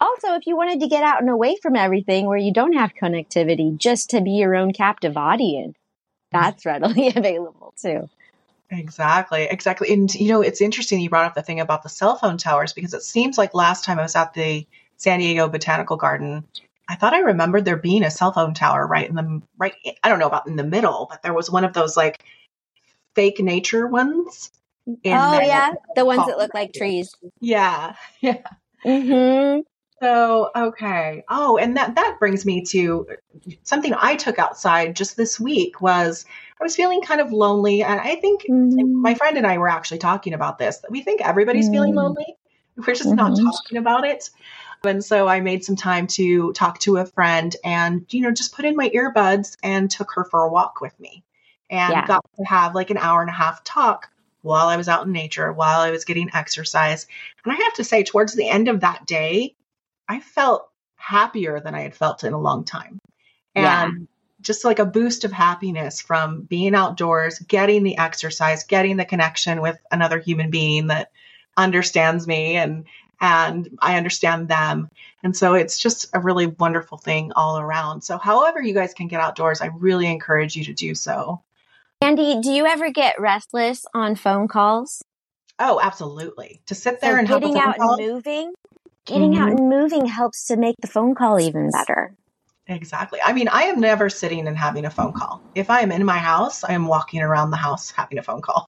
Also, 0.00 0.34
if 0.34 0.46
you 0.46 0.56
wanted 0.56 0.80
to 0.80 0.88
get 0.88 1.04
out 1.04 1.20
and 1.20 1.28
away 1.28 1.56
from 1.62 1.76
everything 1.76 2.26
where 2.26 2.38
you 2.38 2.52
don't 2.52 2.72
have 2.72 2.94
connectivity 2.94 3.76
just 3.76 4.10
to 4.10 4.22
be 4.22 4.30
your 4.30 4.56
own 4.56 4.72
captive 4.72 5.16
audience, 5.16 5.76
that's 6.32 6.64
readily 6.64 7.08
available 7.16 7.74
too. 7.80 8.08
Exactly, 8.70 9.44
exactly. 9.44 9.92
And 9.92 10.12
you 10.14 10.28
know, 10.28 10.42
it's 10.42 10.60
interesting 10.60 11.00
you 11.00 11.10
brought 11.10 11.26
up 11.26 11.34
the 11.34 11.42
thing 11.42 11.60
about 11.60 11.82
the 11.82 11.88
cell 11.88 12.16
phone 12.16 12.38
towers 12.38 12.72
because 12.72 12.94
it 12.94 13.02
seems 13.02 13.36
like 13.36 13.52
last 13.54 13.84
time 13.84 13.98
I 13.98 14.02
was 14.02 14.14
at 14.14 14.32
the 14.32 14.66
San 14.96 15.18
Diego 15.18 15.48
Botanical 15.48 15.96
Garden, 15.96 16.44
I 16.88 16.94
thought 16.94 17.14
I 17.14 17.20
remembered 17.20 17.64
there 17.64 17.76
being 17.76 18.04
a 18.04 18.10
cell 18.10 18.32
phone 18.32 18.54
tower 18.54 18.86
right 18.86 19.08
in 19.08 19.16
the 19.16 19.42
right 19.58 19.74
I 20.02 20.08
don't 20.08 20.18
know 20.18 20.26
about 20.28 20.46
in 20.46 20.56
the 20.56 20.64
middle, 20.64 21.06
but 21.10 21.22
there 21.22 21.34
was 21.34 21.50
one 21.50 21.64
of 21.64 21.72
those 21.72 21.96
like 21.96 22.22
fake 23.14 23.40
nature 23.40 23.86
ones. 23.86 24.52
oh 24.86 25.00
yeah, 25.04 25.72
the 25.96 26.04
ones 26.04 26.26
that 26.26 26.38
look 26.38 26.54
like 26.54 26.72
trees. 26.72 27.14
Yeah. 27.40 27.94
Yeah. 28.20 28.42
Mhm. 28.84 29.62
So, 30.02 30.50
okay. 30.56 31.24
Oh, 31.28 31.58
and 31.58 31.76
that 31.76 31.94
that 31.96 32.16
brings 32.18 32.46
me 32.46 32.62
to 32.66 33.06
something 33.64 33.92
I 33.96 34.16
took 34.16 34.38
outside 34.38 34.96
just 34.96 35.16
this 35.16 35.38
week 35.38 35.80
was 35.82 36.24
I 36.60 36.64
was 36.64 36.74
feeling 36.76 37.02
kind 37.02 37.20
of 37.20 37.32
lonely 37.32 37.82
and 37.82 38.00
I 38.00 38.16
think 38.16 38.46
Mhm. 38.48 38.92
my 39.02 39.14
friend 39.14 39.36
and 39.36 39.46
I 39.46 39.58
were 39.58 39.68
actually 39.68 39.98
talking 39.98 40.32
about 40.32 40.58
this. 40.58 40.78
that 40.78 40.90
We 40.90 41.02
think 41.02 41.20
everybody's 41.20 41.68
feeling 41.68 41.92
Mm. 41.92 41.94
lonely. 41.94 42.36
We're 42.76 42.94
just 42.94 43.14
not 43.16 43.32
Mhm. 43.32 43.36
talking 43.36 43.76
about 43.76 44.06
it. 44.06 44.30
And 44.84 45.04
so 45.04 45.28
I 45.28 45.40
made 45.40 45.64
some 45.64 45.76
time 45.76 46.06
to 46.08 46.52
talk 46.54 46.78
to 46.80 46.96
a 46.96 47.04
friend 47.06 47.54
and, 47.64 48.06
you 48.10 48.22
know, 48.22 48.30
just 48.30 48.54
put 48.54 48.64
in 48.64 48.76
my 48.76 48.88
earbuds 48.90 49.56
and 49.62 49.90
took 49.90 50.12
her 50.14 50.24
for 50.24 50.44
a 50.44 50.50
walk 50.50 50.80
with 50.80 50.98
me 50.98 51.22
and 51.68 51.92
Yeah. 51.92 52.06
got 52.06 52.24
to 52.38 52.44
have 52.44 52.74
like 52.74 52.88
an 52.90 52.96
hour 52.96 53.20
and 53.20 53.28
a 53.28 53.34
half 53.34 53.62
talk 53.64 54.08
while 54.42 54.68
I 54.68 54.78
was 54.78 54.88
out 54.88 55.04
in 55.06 55.12
nature, 55.12 55.52
while 55.52 55.80
I 55.80 55.90
was 55.90 56.06
getting 56.06 56.30
exercise. 56.32 57.06
And 57.44 57.52
I 57.52 57.56
have 57.56 57.74
to 57.74 57.84
say, 57.84 58.02
towards 58.02 58.34
the 58.34 58.48
end 58.48 58.68
of 58.68 58.80
that 58.80 59.04
day, 59.06 59.54
I 60.10 60.18
felt 60.18 60.68
happier 60.96 61.60
than 61.60 61.72
I 61.76 61.82
had 61.82 61.94
felt 61.94 62.24
in 62.24 62.32
a 62.32 62.40
long 62.40 62.64
time. 62.64 62.98
And 63.54 63.92
Yeah. 63.92 64.06
just 64.40 64.64
like 64.64 64.80
a 64.80 64.84
boost 64.84 65.24
of 65.24 65.30
happiness 65.30 66.00
from 66.00 66.42
being 66.42 66.74
outdoors, 66.74 67.38
getting 67.38 67.84
the 67.84 67.96
exercise, 67.96 68.64
getting 68.64 68.96
the 68.96 69.04
connection 69.04 69.60
with 69.60 69.78
another 69.92 70.18
human 70.18 70.50
being 70.50 70.88
that 70.88 71.12
understands 71.56 72.26
me 72.26 72.56
and 72.56 72.86
and 73.22 73.78
I 73.80 73.98
understand 73.98 74.48
them. 74.48 74.88
And 75.22 75.36
so 75.36 75.54
it's 75.54 75.78
just 75.78 76.06
a 76.14 76.20
really 76.20 76.46
wonderful 76.46 76.96
thing 76.98 77.32
all 77.36 77.58
around. 77.58 78.00
So 78.00 78.16
however 78.16 78.62
you 78.62 78.72
guys 78.72 78.94
can 78.94 79.08
get 79.08 79.20
outdoors, 79.20 79.60
I 79.60 79.66
really 79.66 80.06
encourage 80.06 80.56
you 80.56 80.64
to 80.64 80.72
do 80.72 80.94
so. 80.94 81.42
Andy, 82.00 82.40
do 82.40 82.50
you 82.50 82.64
ever 82.66 82.90
get 82.90 83.20
restless 83.20 83.84
on 83.92 84.16
phone 84.16 84.48
calls? 84.48 85.02
Oh, 85.58 85.78
absolutely. 85.82 86.62
To 86.66 86.74
sit 86.74 87.02
there 87.02 87.12
So 87.12 87.18
and 87.18 87.28
getting 87.28 87.58
out 87.58 87.76
call. 87.76 87.96
and 87.96 88.06
moving, 88.06 88.54
getting 89.06 89.36
out 89.36 89.48
Mhm. 89.48 89.58
and 89.58 89.68
moving 89.68 90.06
helps 90.06 90.46
to 90.46 90.56
make 90.56 90.76
the 90.80 90.86
phone 90.88 91.14
call 91.14 91.40
even 91.40 91.70
better. 91.70 92.14
Exactly. 92.66 93.18
I 93.24 93.32
mean, 93.32 93.48
I 93.48 93.64
am 93.64 93.80
never 93.80 94.08
sitting 94.08 94.46
and 94.46 94.56
having 94.56 94.84
a 94.84 94.90
phone 94.90 95.12
call. 95.12 95.42
If 95.54 95.70
I 95.70 95.80
am 95.80 95.90
in 95.90 96.04
my 96.04 96.18
house, 96.18 96.62
I 96.62 96.72
am 96.74 96.86
walking 96.86 97.20
around 97.20 97.50
the 97.50 97.56
house 97.56 97.90
having 97.90 98.18
a 98.18 98.22
phone 98.22 98.42
call. 98.42 98.66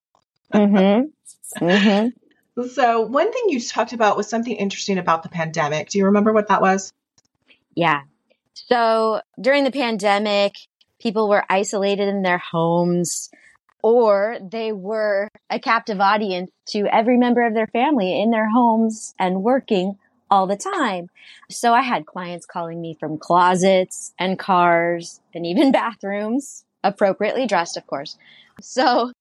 Mm-hmm. 0.53 1.65
Mm-hmm. 1.65 2.09
So, 2.75 3.01
one 3.01 3.33
thing 3.33 3.45
you 3.49 3.59
talked 3.63 3.95
about 3.95 4.15
was 4.15 4.29
something 4.29 4.55
interesting 4.55 4.99
about 4.99 5.23
the 5.23 5.31
pandemic. 5.31 5.89
Do 5.89 5.97
you 5.97 6.05
remember 6.05 6.35
what 6.35 6.49
that 6.49 6.61
was? 6.61 6.93
Yeah. 7.75 8.03
So 8.55 9.23
during 9.41 9.65
the 9.65 9.71
pandemic, 9.71 10.57
people 11.01 11.29
were 11.31 11.45
isolated 11.49 12.09
in 12.09 12.23
their 12.23 12.39
homes 12.39 13.31
or 13.83 14.37
they 14.43 14.73
were 14.73 15.29
a 15.51 15.59
captive 15.59 16.01
audience 16.01 16.51
to 16.67 16.87
every 16.87 17.17
member 17.17 17.45
of 17.47 17.55
their 17.55 17.67
family 17.69 18.21
in 18.21 18.31
their 18.31 18.49
homes 18.49 19.15
and 19.19 19.43
working 19.43 19.97
all 20.33 20.47
the 20.47 20.57
time. 20.57 21.11
So 21.51 21.75
I 21.75 21.83
had 21.83 22.07
clients 22.07 22.47
calling 22.47 22.81
me 22.81 22.97
from 22.99 23.19
closets 23.19 24.15
and 24.19 24.39
cars 24.39 25.21
and 25.35 25.45
even 25.45 25.73
bathrooms, 25.81 26.65
appropriately 26.83 27.47
dressed, 27.47 27.77
of 27.77 27.87
course. 27.87 28.17
So 28.63 29.13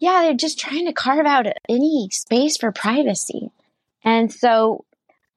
yeah, 0.00 0.22
they're 0.22 0.34
just 0.34 0.58
trying 0.58 0.86
to 0.86 0.92
carve 0.92 1.24
out 1.24 1.46
any 1.68 2.08
space 2.10 2.56
for 2.56 2.72
privacy. 2.72 3.52
And 4.02 4.32
so 4.32 4.84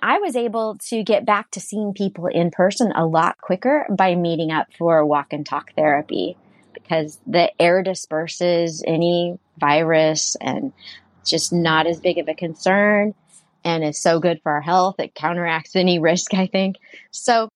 I 0.01 0.17
was 0.17 0.35
able 0.35 0.77
to 0.89 1.03
get 1.03 1.27
back 1.27 1.51
to 1.51 1.59
seeing 1.59 1.93
people 1.93 2.25
in 2.25 2.49
person 2.49 2.91
a 2.91 3.05
lot 3.05 3.37
quicker 3.39 3.85
by 3.91 4.15
meeting 4.15 4.51
up 4.51 4.67
for 4.79 5.05
walk 5.05 5.31
and 5.31 5.45
talk 5.45 5.73
therapy 5.75 6.37
because 6.73 7.19
the 7.27 7.51
air 7.61 7.83
disperses 7.83 8.83
any 8.85 9.37
virus 9.59 10.35
and 10.41 10.73
it's 11.21 11.29
just 11.29 11.53
not 11.53 11.85
as 11.85 11.99
big 11.99 12.17
of 12.17 12.27
a 12.27 12.33
concern 12.33 13.13
and 13.67 13.83
is 13.83 14.00
so 14.00 14.19
good 14.19 14.39
for 14.41 14.53
our 14.53 14.62
health. 14.62 14.95
It 14.97 15.13
counteracts 15.13 15.75
any 15.75 16.00
risk, 16.00 16.33
I 16.33 16.47
think. 16.47 16.77
So 17.12 17.50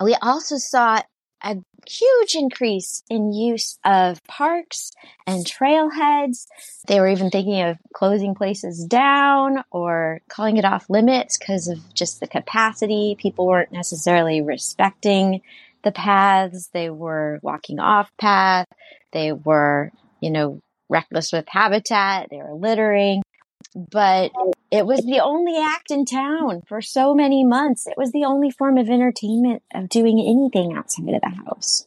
we 0.00 0.16
also 0.20 0.56
saw 0.58 1.00
a 1.44 1.56
huge 1.86 2.34
increase 2.34 3.04
in 3.08 3.32
use 3.32 3.78
of 3.84 4.22
parks 4.24 4.90
and 5.26 5.46
trailheads. 5.46 6.46
They 6.88 6.98
were 6.98 7.08
even 7.08 7.30
thinking 7.30 7.62
of 7.62 7.78
closing 7.94 8.34
places 8.34 8.84
down 8.84 9.62
or 9.70 10.20
calling 10.28 10.56
it 10.56 10.64
off 10.64 10.90
limits 10.90 11.38
because 11.38 11.68
of 11.68 11.78
just 11.94 12.18
the 12.18 12.26
capacity. 12.26 13.16
People 13.16 13.46
weren't 13.46 13.72
necessarily 13.72 14.42
respecting 14.42 15.40
the 15.84 15.92
paths. 15.92 16.68
They 16.72 16.90
were 16.90 17.38
walking 17.42 17.78
off 17.78 18.10
path. 18.18 18.66
They 19.12 19.32
were, 19.32 19.92
you 20.20 20.30
know, 20.30 20.60
reckless 20.88 21.32
with 21.32 21.46
habitat. 21.48 22.28
They 22.30 22.38
were 22.38 22.54
littering. 22.54 23.22
But 23.74 24.32
it 24.70 24.84
was 24.84 25.00
the 25.00 25.20
only 25.20 25.58
act 25.58 25.90
in 25.90 26.04
town 26.04 26.62
for 26.66 26.82
so 26.82 27.14
many 27.14 27.44
months. 27.44 27.86
It 27.86 27.96
was 27.96 28.12
the 28.12 28.24
only 28.24 28.50
form 28.50 28.76
of 28.76 28.90
entertainment 28.90 29.62
of 29.74 29.88
doing 29.88 30.20
anything 30.20 30.76
outside 30.76 31.08
of 31.08 31.20
the 31.22 31.42
house. 31.46 31.86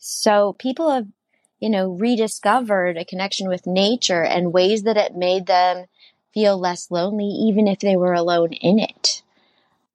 So 0.00 0.54
people 0.58 0.90
have, 0.90 1.06
you 1.60 1.70
know, 1.70 1.90
rediscovered 1.90 2.96
a 2.96 3.04
connection 3.04 3.48
with 3.48 3.66
nature 3.66 4.24
and 4.24 4.52
ways 4.52 4.82
that 4.82 4.96
it 4.96 5.14
made 5.14 5.46
them 5.46 5.86
feel 6.34 6.58
less 6.58 6.90
lonely, 6.90 7.26
even 7.26 7.68
if 7.68 7.78
they 7.78 7.96
were 7.96 8.14
alone 8.14 8.52
in 8.52 8.78
it. 8.80 9.22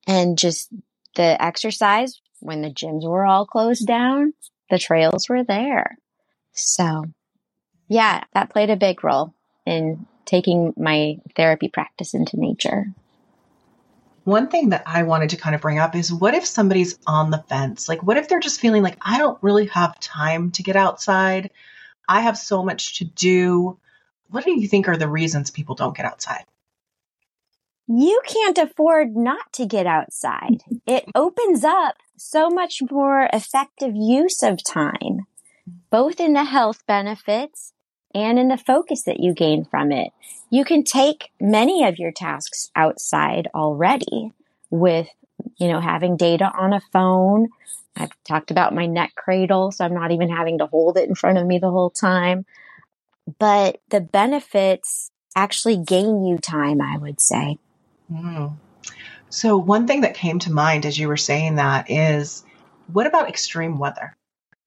And 0.08 0.38
just 0.38 0.70
the 1.16 1.42
exercise 1.44 2.22
when 2.40 2.62
the 2.62 2.70
gyms 2.70 3.04
were 3.04 3.26
all 3.26 3.46
closed 3.46 3.88
down, 3.88 4.34
the 4.70 4.80
trails 4.80 5.28
were 5.28 5.44
there. 5.44 5.98
So 6.54 7.06
yeah, 7.88 8.24
that 8.34 8.52
played 8.52 8.70
a 8.70 8.78
big 8.78 9.04
role 9.04 9.34
in 9.66 10.06
taking 10.26 10.74
my 10.78 11.18
therapy 11.36 11.70
practice 11.70 12.14
into 12.14 12.40
nature. 12.40 12.88
One 14.24 14.48
thing 14.48 14.70
that 14.70 14.84
I 14.88 15.04
wanted 15.04 15.30
to 15.30 15.38
kind 15.38 15.54
of 15.54 15.62
bring 15.62 15.78
up 15.78 15.96
is 15.96 16.12
what 16.12 16.34
if 16.34 16.46
somebody's 16.46 16.98
on 17.06 17.30
the 17.30 17.44
fence? 17.48 17.88
Like, 17.88 18.02
what 18.02 18.18
if 18.18 18.28
they're 18.28 18.40
just 18.40 18.60
feeling 18.60 18.82
like, 18.82 18.98
I 19.02 19.20
don't 19.20 19.42
really 19.44 19.68
have 19.68 20.00
time 20.00 20.52
to 20.52 20.64
get 20.64 20.76
outside? 20.76 21.52
I 22.08 22.22
have 22.22 22.38
so 22.38 22.64
much 22.64 22.98
to 22.98 23.06
do. 23.06 23.78
What 24.32 24.44
do 24.44 24.60
you 24.60 24.68
think 24.68 24.88
are 24.88 24.98
the 24.98 25.08
reasons 25.08 25.52
people 25.52 25.76
don't 25.76 25.96
get 25.96 26.08
outside? 26.08 26.46
You 27.88 28.20
can't 28.26 28.58
afford 28.58 29.16
not 29.16 29.54
to 29.54 29.68
get 29.68 29.86
outside. 29.86 30.64
It 30.88 31.06
opens 31.14 31.64
up 31.64 31.98
so 32.18 32.50
much 32.50 32.82
more 32.90 33.30
effective 33.32 33.96
use 33.96 34.42
of 34.42 34.64
time, 34.64 35.28
both 35.92 36.20
in 36.20 36.34
the 36.34 36.46
health 36.46 36.84
benefits 36.88 37.74
and 38.16 38.40
in 38.40 38.48
the 38.48 38.58
focus 38.58 39.04
that 39.04 39.20
you 39.20 39.34
gain 39.34 39.66
from 39.66 39.92
it. 39.92 40.12
You 40.50 40.64
can 40.64 40.84
take 40.84 41.32
many 41.40 41.84
of 41.84 42.00
your 42.00 42.12
tasks 42.12 42.72
outside 42.76 43.50
already 43.54 44.32
with, 44.70 45.08
you 45.58 45.68
know, 45.68 45.82
having 45.82 46.16
data 46.16 46.50
on 46.58 46.74
a 46.74 46.82
phone. 46.94 47.50
I've 47.96 48.12
talked 48.24 48.52
about 48.52 48.74
my 48.74 48.86
neck 48.86 49.14
cradle, 49.16 49.72
so 49.72 49.84
I'm 49.84 49.94
not 49.94 50.12
even 50.12 50.30
having 50.30 50.60
to 50.60 50.66
hold 50.66 50.98
it 50.98 51.10
in 51.10 51.16
front 51.16 51.38
of 51.38 51.46
me 51.46 51.60
the 51.60 51.70
whole 51.70 51.90
time. 51.90 52.46
But 53.38 53.82
the 53.90 54.02
benefits 54.02 55.12
actually 55.36 55.78
gain 55.78 56.24
you 56.24 56.38
time, 56.38 56.82
I 56.82 56.98
would 56.98 57.20
say. 57.20 57.58
Mm. 58.12 58.56
So, 59.30 59.58
one 59.58 59.88
thing 59.88 60.02
that 60.02 60.14
came 60.14 60.40
to 60.40 60.52
mind 60.54 60.86
as 60.86 60.98
you 60.98 61.10
were 61.10 61.18
saying 61.18 61.56
that 61.56 61.90
is 61.92 62.46
what 62.92 63.08
about 63.08 63.28
extreme 63.28 63.78
weather? 63.78 64.16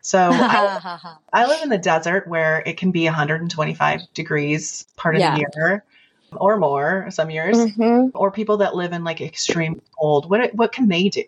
So, 0.02 0.30
I, 0.32 0.80
I 1.32 1.46
live 1.46 1.62
in 1.62 1.68
the 1.68 1.78
desert 1.78 2.26
where 2.26 2.62
it 2.64 2.76
can 2.76 2.90
be 2.90 3.04
125 3.04 4.00
degrees 4.14 4.86
part 4.96 5.14
of 5.16 5.20
Yeah. 5.20 5.34
the 5.34 5.46
year 5.58 5.84
or 6.32 6.58
more 6.58 7.06
some 7.10 7.30
years, 7.30 7.56
Mhm. 7.56 8.10
or 8.14 8.30
people 8.30 8.58
that 8.58 8.74
live 8.74 8.92
in 8.92 9.04
like 9.04 9.20
extreme 9.20 9.80
cold. 9.98 10.28
What 10.30 10.54
what 10.54 10.72
can 10.72 10.88
they 10.88 11.08
do? 11.08 11.24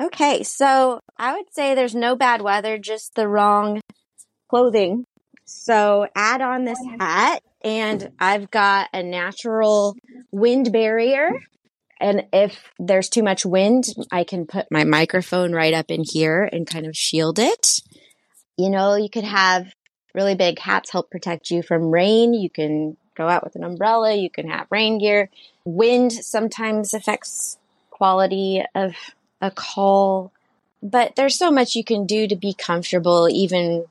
Okay, 0.00 0.42
so 0.42 1.00
I 1.16 1.34
would 1.36 1.52
say 1.52 1.74
there's 1.74 1.94
no 1.94 2.16
bad 2.16 2.42
weather, 2.42 2.78
just 2.78 3.14
the 3.14 3.28
wrong 3.28 3.80
clothing. 4.48 5.04
So 5.44 6.08
add 6.16 6.40
on 6.40 6.64
this 6.64 6.78
hat, 6.98 7.42
and 7.62 8.10
I've 8.18 8.50
got 8.50 8.88
a 8.92 9.02
natural 9.02 9.96
wind 10.32 10.72
barrier. 10.72 11.30
And 12.00 12.26
if 12.32 12.70
there's 12.78 13.08
too 13.08 13.22
much 13.22 13.46
wind, 13.46 13.86
I 14.10 14.24
can 14.24 14.46
put 14.46 14.70
my 14.70 14.84
microphone 14.84 15.52
right 15.52 15.74
up 15.74 15.90
in 15.90 16.04
here 16.04 16.48
and 16.50 16.66
kind 16.66 16.86
of 16.86 16.96
shield 16.96 17.38
it. 17.38 17.80
You 18.56 18.70
know, 18.70 18.96
you 18.96 19.08
could 19.08 19.24
have 19.24 19.72
really 20.14 20.34
big 20.34 20.58
hats 20.58 20.90
help 20.90 21.10
protect 21.10 21.50
you 21.50 21.62
from 21.62 21.90
rain. 21.90 22.34
You 22.34 22.50
can 22.50 22.96
go 23.14 23.28
out 23.28 23.44
with 23.44 23.56
an 23.56 23.64
umbrella. 23.64 24.14
You 24.14 24.30
can 24.30 24.48
have 24.48 24.66
rain 24.70 24.98
gear. 24.98 25.30
Wind 25.64 26.12
sometimes 26.12 26.94
affects 26.94 27.58
quality 27.90 28.62
of 28.74 28.94
a 29.40 29.50
call, 29.50 30.32
but 30.82 31.16
there's 31.16 31.36
so 31.38 31.50
much 31.50 31.76
you 31.76 31.84
can 31.84 32.06
do 32.06 32.26
to 32.26 32.36
be 32.36 32.54
comfortable 32.54 33.28
even 33.30 33.86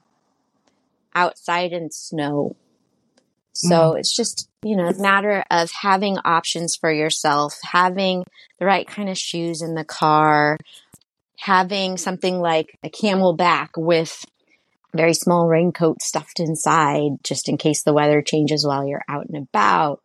outside 1.16 1.74
in 1.74 1.92
snow. 1.92 2.56
So 3.54 3.94
mm. 3.94 4.00
it's 4.00 4.16
just, 4.16 4.50
you 4.64 4.76
know, 4.76 4.88
a 4.88 5.02
matter 5.02 5.44
of 5.50 5.72
having 5.72 6.18
options 6.20 6.76
for 6.76 6.92
yourself, 6.92 7.58
having 7.64 8.24
the 8.60 8.66
right 8.66 8.88
kind 8.88 9.10
of 9.10 9.18
shoes 9.18 9.62
in 9.62 9.76
the 9.76 9.86
car, 9.86 10.58
having 11.40 11.98
something 11.98 12.40
like 12.40 12.78
a 12.84 12.90
CamelBak 12.90 13.70
with 13.78 14.26
very 14.94 15.14
small 15.14 15.48
raincoat 15.48 16.02
stuffed 16.02 16.40
inside 16.40 17.12
just 17.24 17.50
in 17.50 17.58
case 17.58 17.84
the 17.84 17.94
weather 17.94 18.22
changes 18.22 18.66
while 18.66 18.86
you're 18.86 19.04
out 19.08 19.26
and 19.28 19.38
about. 19.38 20.02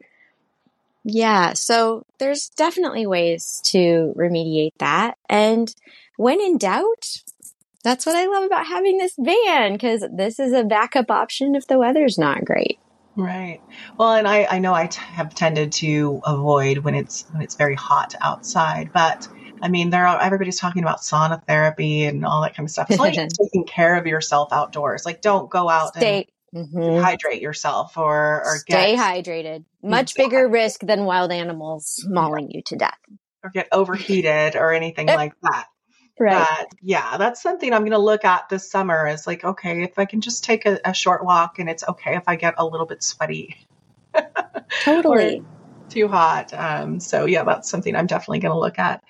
Yeah, 1.05 1.55
so 1.55 2.05
there's 2.19 2.49
definitely 2.51 3.07
ways 3.07 3.63
to 3.67 4.13
remediate 4.17 4.73
that. 4.79 5.17
And 5.29 5.75
when 6.17 6.41
in 6.41 6.59
doubt, 6.59 7.23
that's 7.85 8.05
what 8.05 8.17
I 8.17 8.27
love 8.27 8.45
about 8.45 8.67
having 8.67 8.99
this 8.99 9.15
van 9.19 9.73
because 9.73 10.05
this 10.13 10.39
is 10.39 10.53
a 10.53 10.65
backup 10.65 11.11
option 11.11 11.55
if 11.55 11.67
the 11.67 11.79
weather's 11.79 12.19
not 12.19 12.45
great. 12.45 12.79
Right. 13.19 13.61
Well, 13.99 14.13
and 14.13 14.29
I, 14.29 14.47
I 14.49 14.59
know 14.61 14.73
I 14.73 14.87
t- 14.87 15.01
have 15.01 15.35
tended 15.35 15.73
to 15.73 16.23
avoid 16.25 16.79
when 16.79 16.95
it's 16.95 17.27
when 17.33 17.43
it's 17.43 17.57
very 17.57 17.75
hot 17.75 18.15
outside, 18.21 18.93
but 18.93 19.27
I 19.61 19.69
mean, 19.69 19.91
there 19.91 20.07
are 20.07 20.23
everybody's 20.23 20.61
talking 20.61 20.85
about 20.85 21.01
sauna 21.01 21.45
therapy 21.45 22.05
and 22.05 22.25
all 22.25 22.43
that 22.43 22.55
kind 22.55 22.65
of 22.65 22.71
stuff. 22.71 22.93
It's 22.93 23.01
like 23.01 23.15
taking 23.43 23.65
care 23.65 23.97
of 23.97 24.07
yourself 24.07 24.53
outdoors. 24.53 25.05
Like, 25.05 25.21
don't 25.21 25.51
go 25.51 25.69
out 25.69 25.97
Stay, 25.97 26.29
and 26.53 26.69
mm-hmm. 26.69 27.03
hydrate 27.03 27.43
yourself 27.43 27.99
or 27.99 28.45
or 28.45 28.59
stay 28.59 28.95
get, 28.95 29.25
hydrated. 29.25 29.65
Much 29.83 30.15
bigger 30.15 30.47
risk 30.47 30.83
than 30.83 31.05
wild 31.05 31.33
animals 31.33 32.05
mauling 32.09 32.53
you 32.53 32.63
to 32.67 32.77
death 32.77 32.99
or 33.43 33.51
get 33.51 33.67
overheated 33.73 34.55
or 34.55 34.73
anything 34.73 35.09
like 35.09 35.35
that. 35.43 35.67
Right. 36.19 36.47
But 36.59 36.69
yeah, 36.83 37.17
that's 37.17 37.43
something 37.43 37.73
I'm 37.73 37.83
going 37.83 37.93
to 37.93 37.99
look 37.99 38.25
at 38.25 38.49
this 38.49 38.71
summer 38.71 39.07
is 39.07 39.27
like, 39.27 39.45
okay, 39.45 39.83
if 39.83 39.99
I 39.99 40.05
can 40.05 40.21
just 40.21 40.45
take 40.45 40.67
a, 40.67 40.79
a 40.85 40.95
short 40.95 41.25
walk 41.25 41.59
and 41.59 41.69
it's 41.69 41.85
okay 41.89 42.17
if 42.17 42.25
I 42.27 42.37
get 42.37 42.55
a 42.59 42.67
little 42.67 42.87
bit 42.87 43.03
sweaty. 43.03 43.57
totally. 44.83 45.43
too 45.89 46.09
hot. 46.09 46.53
Um, 46.53 47.01
so 47.01 47.27
yeah, 47.27 47.45
that's 47.45 47.71
something 47.71 47.95
I'm 47.95 48.07
definitely 48.07 48.41
going 48.41 48.55
to 48.55 48.59
look 48.59 48.79
at. 48.79 49.03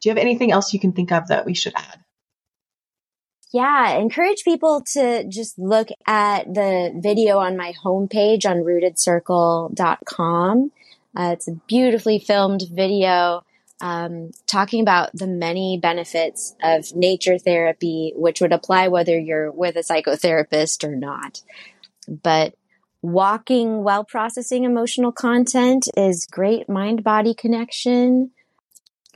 Do 0.00 0.08
you 0.08 0.10
have 0.10 0.18
anything 0.18 0.52
else 0.52 0.72
you 0.72 0.80
can 0.80 0.92
think 0.92 1.12
of 1.12 1.28
that 1.28 1.46
we 1.46 1.54
should 1.54 1.74
add? 1.74 2.00
Yeah, 3.52 3.98
encourage 3.98 4.42
people 4.42 4.82
to 4.94 5.24
just 5.28 5.58
look 5.58 5.88
at 6.06 6.52
the 6.52 6.92
video 7.00 7.38
on 7.38 7.56
my 7.56 7.72
homepage 7.84 8.44
on 8.44 8.58
rootedcircle.com. 8.58 10.72
Uh, 11.16 11.30
it's 11.32 11.46
a 11.46 11.52
beautifully 11.68 12.18
filmed 12.18 12.64
video 12.72 13.44
um, 13.80 14.30
talking 14.46 14.80
about 14.80 15.10
the 15.12 15.26
many 15.26 15.78
benefits 15.80 16.54
of 16.62 16.94
nature 16.94 17.38
therapy, 17.38 18.12
which 18.16 18.40
would 18.40 18.52
apply 18.52 18.88
whether 18.88 19.18
you're 19.18 19.50
with 19.50 19.76
a 19.76 19.80
psychotherapist 19.80 20.84
or 20.84 20.96
not. 20.96 21.42
But 22.08 22.54
walking 23.02 23.82
while 23.82 24.04
processing 24.04 24.64
emotional 24.64 25.12
content 25.12 25.88
is 25.96 26.26
great 26.30 26.68
mind 26.68 27.04
body 27.04 27.34
connection, 27.34 28.30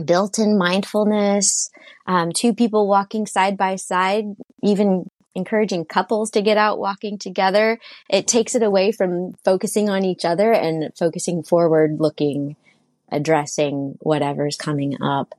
built 0.05 0.39
in 0.39 0.59
mindfulness, 0.59 1.71
um, 2.07 2.33
two 2.33 2.55
people 2.55 2.89
walking 2.89 3.27
side 3.27 3.57
by 3.57 3.77
side, 3.77 4.25
even 4.63 5.09
encouraging 5.35 5.85
couples 5.85 6.31
to 6.33 6.43
get 6.43 6.59
out 6.59 6.79
walking 6.79 7.17
together. 7.17 7.79
It 8.11 8.27
takes 8.27 8.55
it 8.55 8.63
away 8.63 8.93
from 8.93 9.35
focusing 9.45 9.89
on 9.89 10.05
each 10.05 10.25
other 10.25 10.53
and 10.53 10.93
focusing 10.99 11.43
forward 11.43 11.97
looking 11.99 12.57
addressing 13.11 13.97
whatever's 14.01 14.57
coming 14.57 15.03
up. 15.03 15.35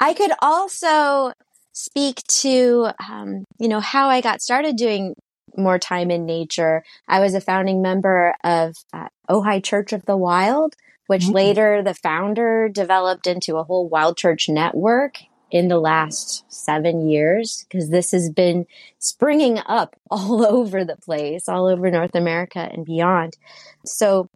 I 0.00 0.14
could 0.14 0.32
also 0.40 1.32
speak 1.72 2.22
to, 2.26 2.90
um, 3.08 3.44
you 3.58 3.68
know, 3.68 3.80
how 3.80 4.08
I 4.08 4.20
got 4.20 4.40
started 4.40 4.76
doing 4.76 5.14
more 5.56 5.78
time 5.78 6.10
in 6.10 6.26
nature. 6.26 6.84
I 7.08 7.20
was 7.20 7.34
a 7.34 7.40
founding 7.40 7.82
member 7.82 8.34
of 8.42 8.76
uh, 8.92 9.08
Ojai 9.28 9.62
Church 9.62 9.92
of 9.92 10.04
the 10.04 10.16
Wild, 10.16 10.74
which 11.06 11.24
mm-hmm. 11.24 11.34
later 11.34 11.82
the 11.82 11.94
founder 11.94 12.68
developed 12.68 13.26
into 13.26 13.56
a 13.56 13.64
whole 13.64 13.88
wild 13.88 14.16
church 14.16 14.48
network 14.48 15.18
in 15.50 15.68
the 15.68 15.78
last 15.78 16.44
seven 16.48 17.08
years, 17.08 17.64
because 17.68 17.90
this 17.90 18.10
has 18.10 18.28
been 18.30 18.66
springing 18.98 19.58
up 19.66 19.94
all 20.10 20.44
over 20.44 20.84
the 20.84 20.96
place, 20.96 21.48
all 21.48 21.66
over 21.66 21.90
North 21.90 22.14
America 22.14 22.68
and 22.72 22.84
beyond. 22.84 23.36
So 23.84 24.28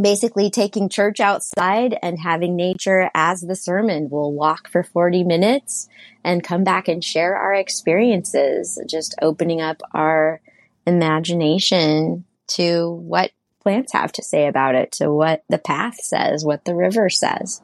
basically 0.00 0.50
taking 0.50 0.88
church 0.88 1.20
outside 1.20 1.96
and 2.02 2.18
having 2.18 2.56
nature 2.56 3.10
as 3.14 3.40
the 3.40 3.56
sermon. 3.56 4.08
We'll 4.10 4.32
walk 4.32 4.68
for 4.70 4.82
40 4.82 5.24
minutes 5.24 5.88
and 6.24 6.44
come 6.44 6.64
back 6.64 6.88
and 6.88 7.02
share 7.02 7.36
our 7.36 7.54
experiences, 7.54 8.80
just 8.86 9.14
opening 9.22 9.60
up 9.60 9.82
our 9.92 10.40
imagination 10.86 12.24
to 12.48 12.90
what 12.90 13.30
plants 13.62 13.92
have 13.92 14.12
to 14.12 14.22
say 14.22 14.46
about 14.46 14.74
it, 14.74 14.92
to 14.92 15.12
what 15.12 15.44
the 15.48 15.58
path 15.58 16.00
says, 16.00 16.44
what 16.44 16.64
the 16.64 16.74
river 16.74 17.10
says. 17.10 17.60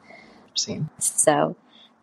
Same. 0.53 0.89
So, 0.99 1.55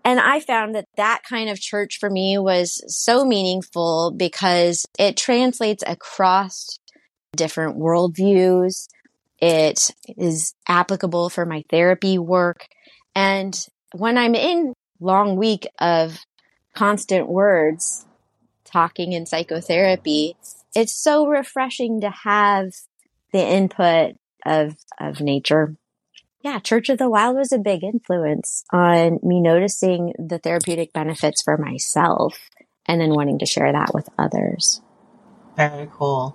and 0.05 0.21
I 0.21 0.41
found 0.41 0.75
that 0.75 0.89
that 0.97 1.23
kind 1.29 1.49
of 1.49 1.61
church 1.61 1.99
for 1.99 2.11
me 2.11 2.39
was 2.39 2.83
so 2.89 3.25
meaningful 3.25 4.13
because 4.17 4.85
it 4.99 5.17
translates 5.17 5.83
across 5.87 6.79
different 7.37 7.79
worldviews 7.79 8.87
it 9.45 9.91
is 10.17 10.55
applicable 10.67 11.29
for 11.29 11.45
my 11.45 11.65
therapy 11.69 12.17
work. 12.17 12.67
And 13.15 13.55
when 13.93 14.17
I'm 14.17 14.35
in 14.35 14.73
long 15.01 15.37
week 15.37 15.67
of 15.79 16.19
constant 16.75 17.29
words 17.29 18.07
talking 18.65 19.13
in 19.13 19.27
psychotherapy, 19.27 20.35
it's 20.75 20.95
so 20.95 21.27
refreshing 21.27 22.01
to 22.01 22.09
have 22.09 22.73
the 23.33 23.47
input 23.47 24.15
of, 24.47 24.77
of 24.99 25.21
nature. 25.21 25.77
Yeah, 26.41 26.59
Church 26.59 26.89
of 26.89 26.97
the 26.97 27.11
Wild 27.11 27.37
was 27.37 27.53
a 27.53 27.59
big 27.59 27.85
influence 27.85 28.65
on 28.73 29.19
me 29.23 29.43
noticing 29.43 30.15
the 30.19 30.39
therapeutic 30.39 30.95
benefits 30.95 31.43
for 31.43 31.59
myself 31.59 32.39
and 32.87 32.99
then 32.99 33.11
wanting 33.11 33.39
to 33.41 33.47
share 33.47 33.73
that 33.73 33.93
with 33.93 34.09
others. 34.19 34.81
Very 35.55 35.89
cool. 35.93 36.35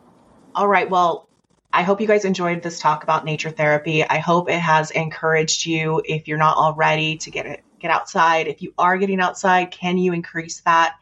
All 0.54 0.68
right. 0.68 0.90
Well, 0.90 1.29
I 1.72 1.84
hope 1.84 2.02
you 2.02 2.08
guys 2.08 2.26
enjoyed 2.26 2.64
this 2.64 2.80
talk 2.80 3.04
about 3.04 3.26
nature 3.26 3.52
therapy. 3.52 4.04
I 4.04 4.18
hope 4.18 4.50
it 4.50 4.60
has 4.60 4.90
encouraged 4.90 5.66
you, 5.66 6.02
if 6.04 6.28
you're 6.28 6.38
not 6.38 6.58
already, 6.58 7.18
to 7.18 7.32
get 7.32 7.46
it, 7.46 7.64
get 7.80 7.92
outside. 7.92 8.48
If 8.48 8.62
you 8.62 8.74
are 8.78 8.98
getting 8.98 9.20
outside, 9.20 9.70
can 9.72 9.98
you 9.98 10.14
increase 10.14 10.62
that? 10.62 10.96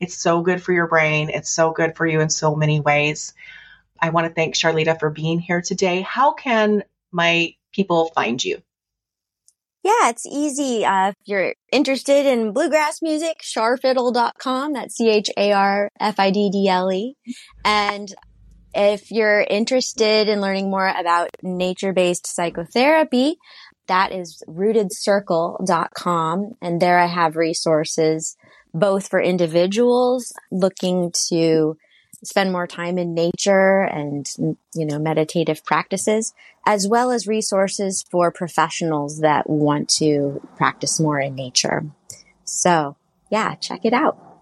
It's 0.00 0.16
so 0.16 0.40
good 0.40 0.62
for 0.62 0.72
your 0.72 0.86
brain. 0.86 1.28
It's 1.28 1.50
so 1.50 1.72
good 1.72 1.94
for 1.96 2.06
you 2.06 2.20
in 2.20 2.30
so 2.30 2.56
many 2.56 2.80
ways. 2.80 3.34
I 4.00 4.10
want 4.10 4.26
to 4.26 4.32
thank 4.32 4.54
Charletta 4.54 4.98
for 4.98 5.10
being 5.10 5.40
here 5.40 5.60
today. 5.60 6.00
How 6.00 6.32
can 6.32 6.84
my 7.12 7.54
people 7.72 8.10
find 8.14 8.42
you? 8.42 8.62
Yeah, 9.82 10.08
it's 10.08 10.24
easy. 10.24 10.86
Uh, 10.86 11.08
if 11.10 11.16
you're 11.26 11.54
interested 11.70 12.24
in 12.24 12.52
bluegrass 12.52 13.02
music, 13.02 13.40
charfiddle.com. 13.42 14.72
That's 14.72 14.96
C 14.96 15.10
H 15.10 15.28
A 15.36 15.52
R 15.52 15.90
F 16.00 16.18
I 16.18 16.30
D 16.30 16.48
D 16.50 16.68
L 16.68 16.90
E. 16.90 17.16
And 17.66 18.14
if 18.74 19.10
you're 19.10 19.40
interested 19.40 20.28
in 20.28 20.40
learning 20.40 20.70
more 20.70 20.88
about 20.88 21.30
nature-based 21.42 22.26
psychotherapy, 22.26 23.36
that 23.86 24.12
is 24.12 24.42
rootedcircle.com. 24.48 26.56
And 26.60 26.80
there 26.80 26.98
I 26.98 27.06
have 27.06 27.36
resources 27.36 28.36
both 28.72 29.08
for 29.08 29.20
individuals 29.20 30.32
looking 30.50 31.12
to 31.28 31.76
spend 32.24 32.50
more 32.50 32.66
time 32.66 32.98
in 32.98 33.14
nature 33.14 33.82
and, 33.82 34.26
you 34.74 34.86
know, 34.86 34.98
meditative 34.98 35.64
practices, 35.64 36.32
as 36.66 36.88
well 36.88 37.10
as 37.10 37.26
resources 37.26 38.04
for 38.10 38.32
professionals 38.32 39.20
that 39.20 39.48
want 39.48 39.88
to 39.90 40.40
practice 40.56 40.98
more 40.98 41.20
in 41.20 41.34
nature. 41.34 41.84
So 42.44 42.96
yeah, 43.30 43.54
check 43.56 43.84
it 43.84 43.92
out. 43.92 44.33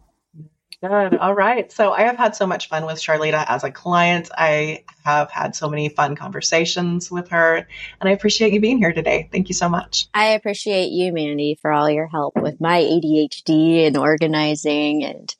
Good. 0.82 1.16
All 1.18 1.34
right. 1.34 1.70
So 1.70 1.92
I 1.92 2.02
have 2.02 2.16
had 2.16 2.34
so 2.34 2.44
much 2.44 2.68
fun 2.68 2.84
with 2.84 2.96
Charletta 2.96 3.44
as 3.46 3.62
a 3.62 3.70
client. 3.70 4.30
I 4.36 4.82
have 5.04 5.30
had 5.30 5.54
so 5.54 5.70
many 5.70 5.88
fun 5.88 6.16
conversations 6.16 7.08
with 7.08 7.28
her, 7.28 7.68
and 8.00 8.08
I 8.08 8.10
appreciate 8.10 8.52
you 8.52 8.60
being 8.60 8.78
here 8.78 8.92
today. 8.92 9.28
Thank 9.30 9.48
you 9.48 9.54
so 9.54 9.68
much. 9.68 10.08
I 10.12 10.30
appreciate 10.30 10.90
you, 10.90 11.12
Mandy, 11.12 11.56
for 11.62 11.70
all 11.70 11.88
your 11.88 12.08
help 12.08 12.34
with 12.36 12.60
my 12.60 12.80
ADHD 12.80 13.86
and 13.86 13.96
organizing 13.96 15.04
and, 15.04 15.32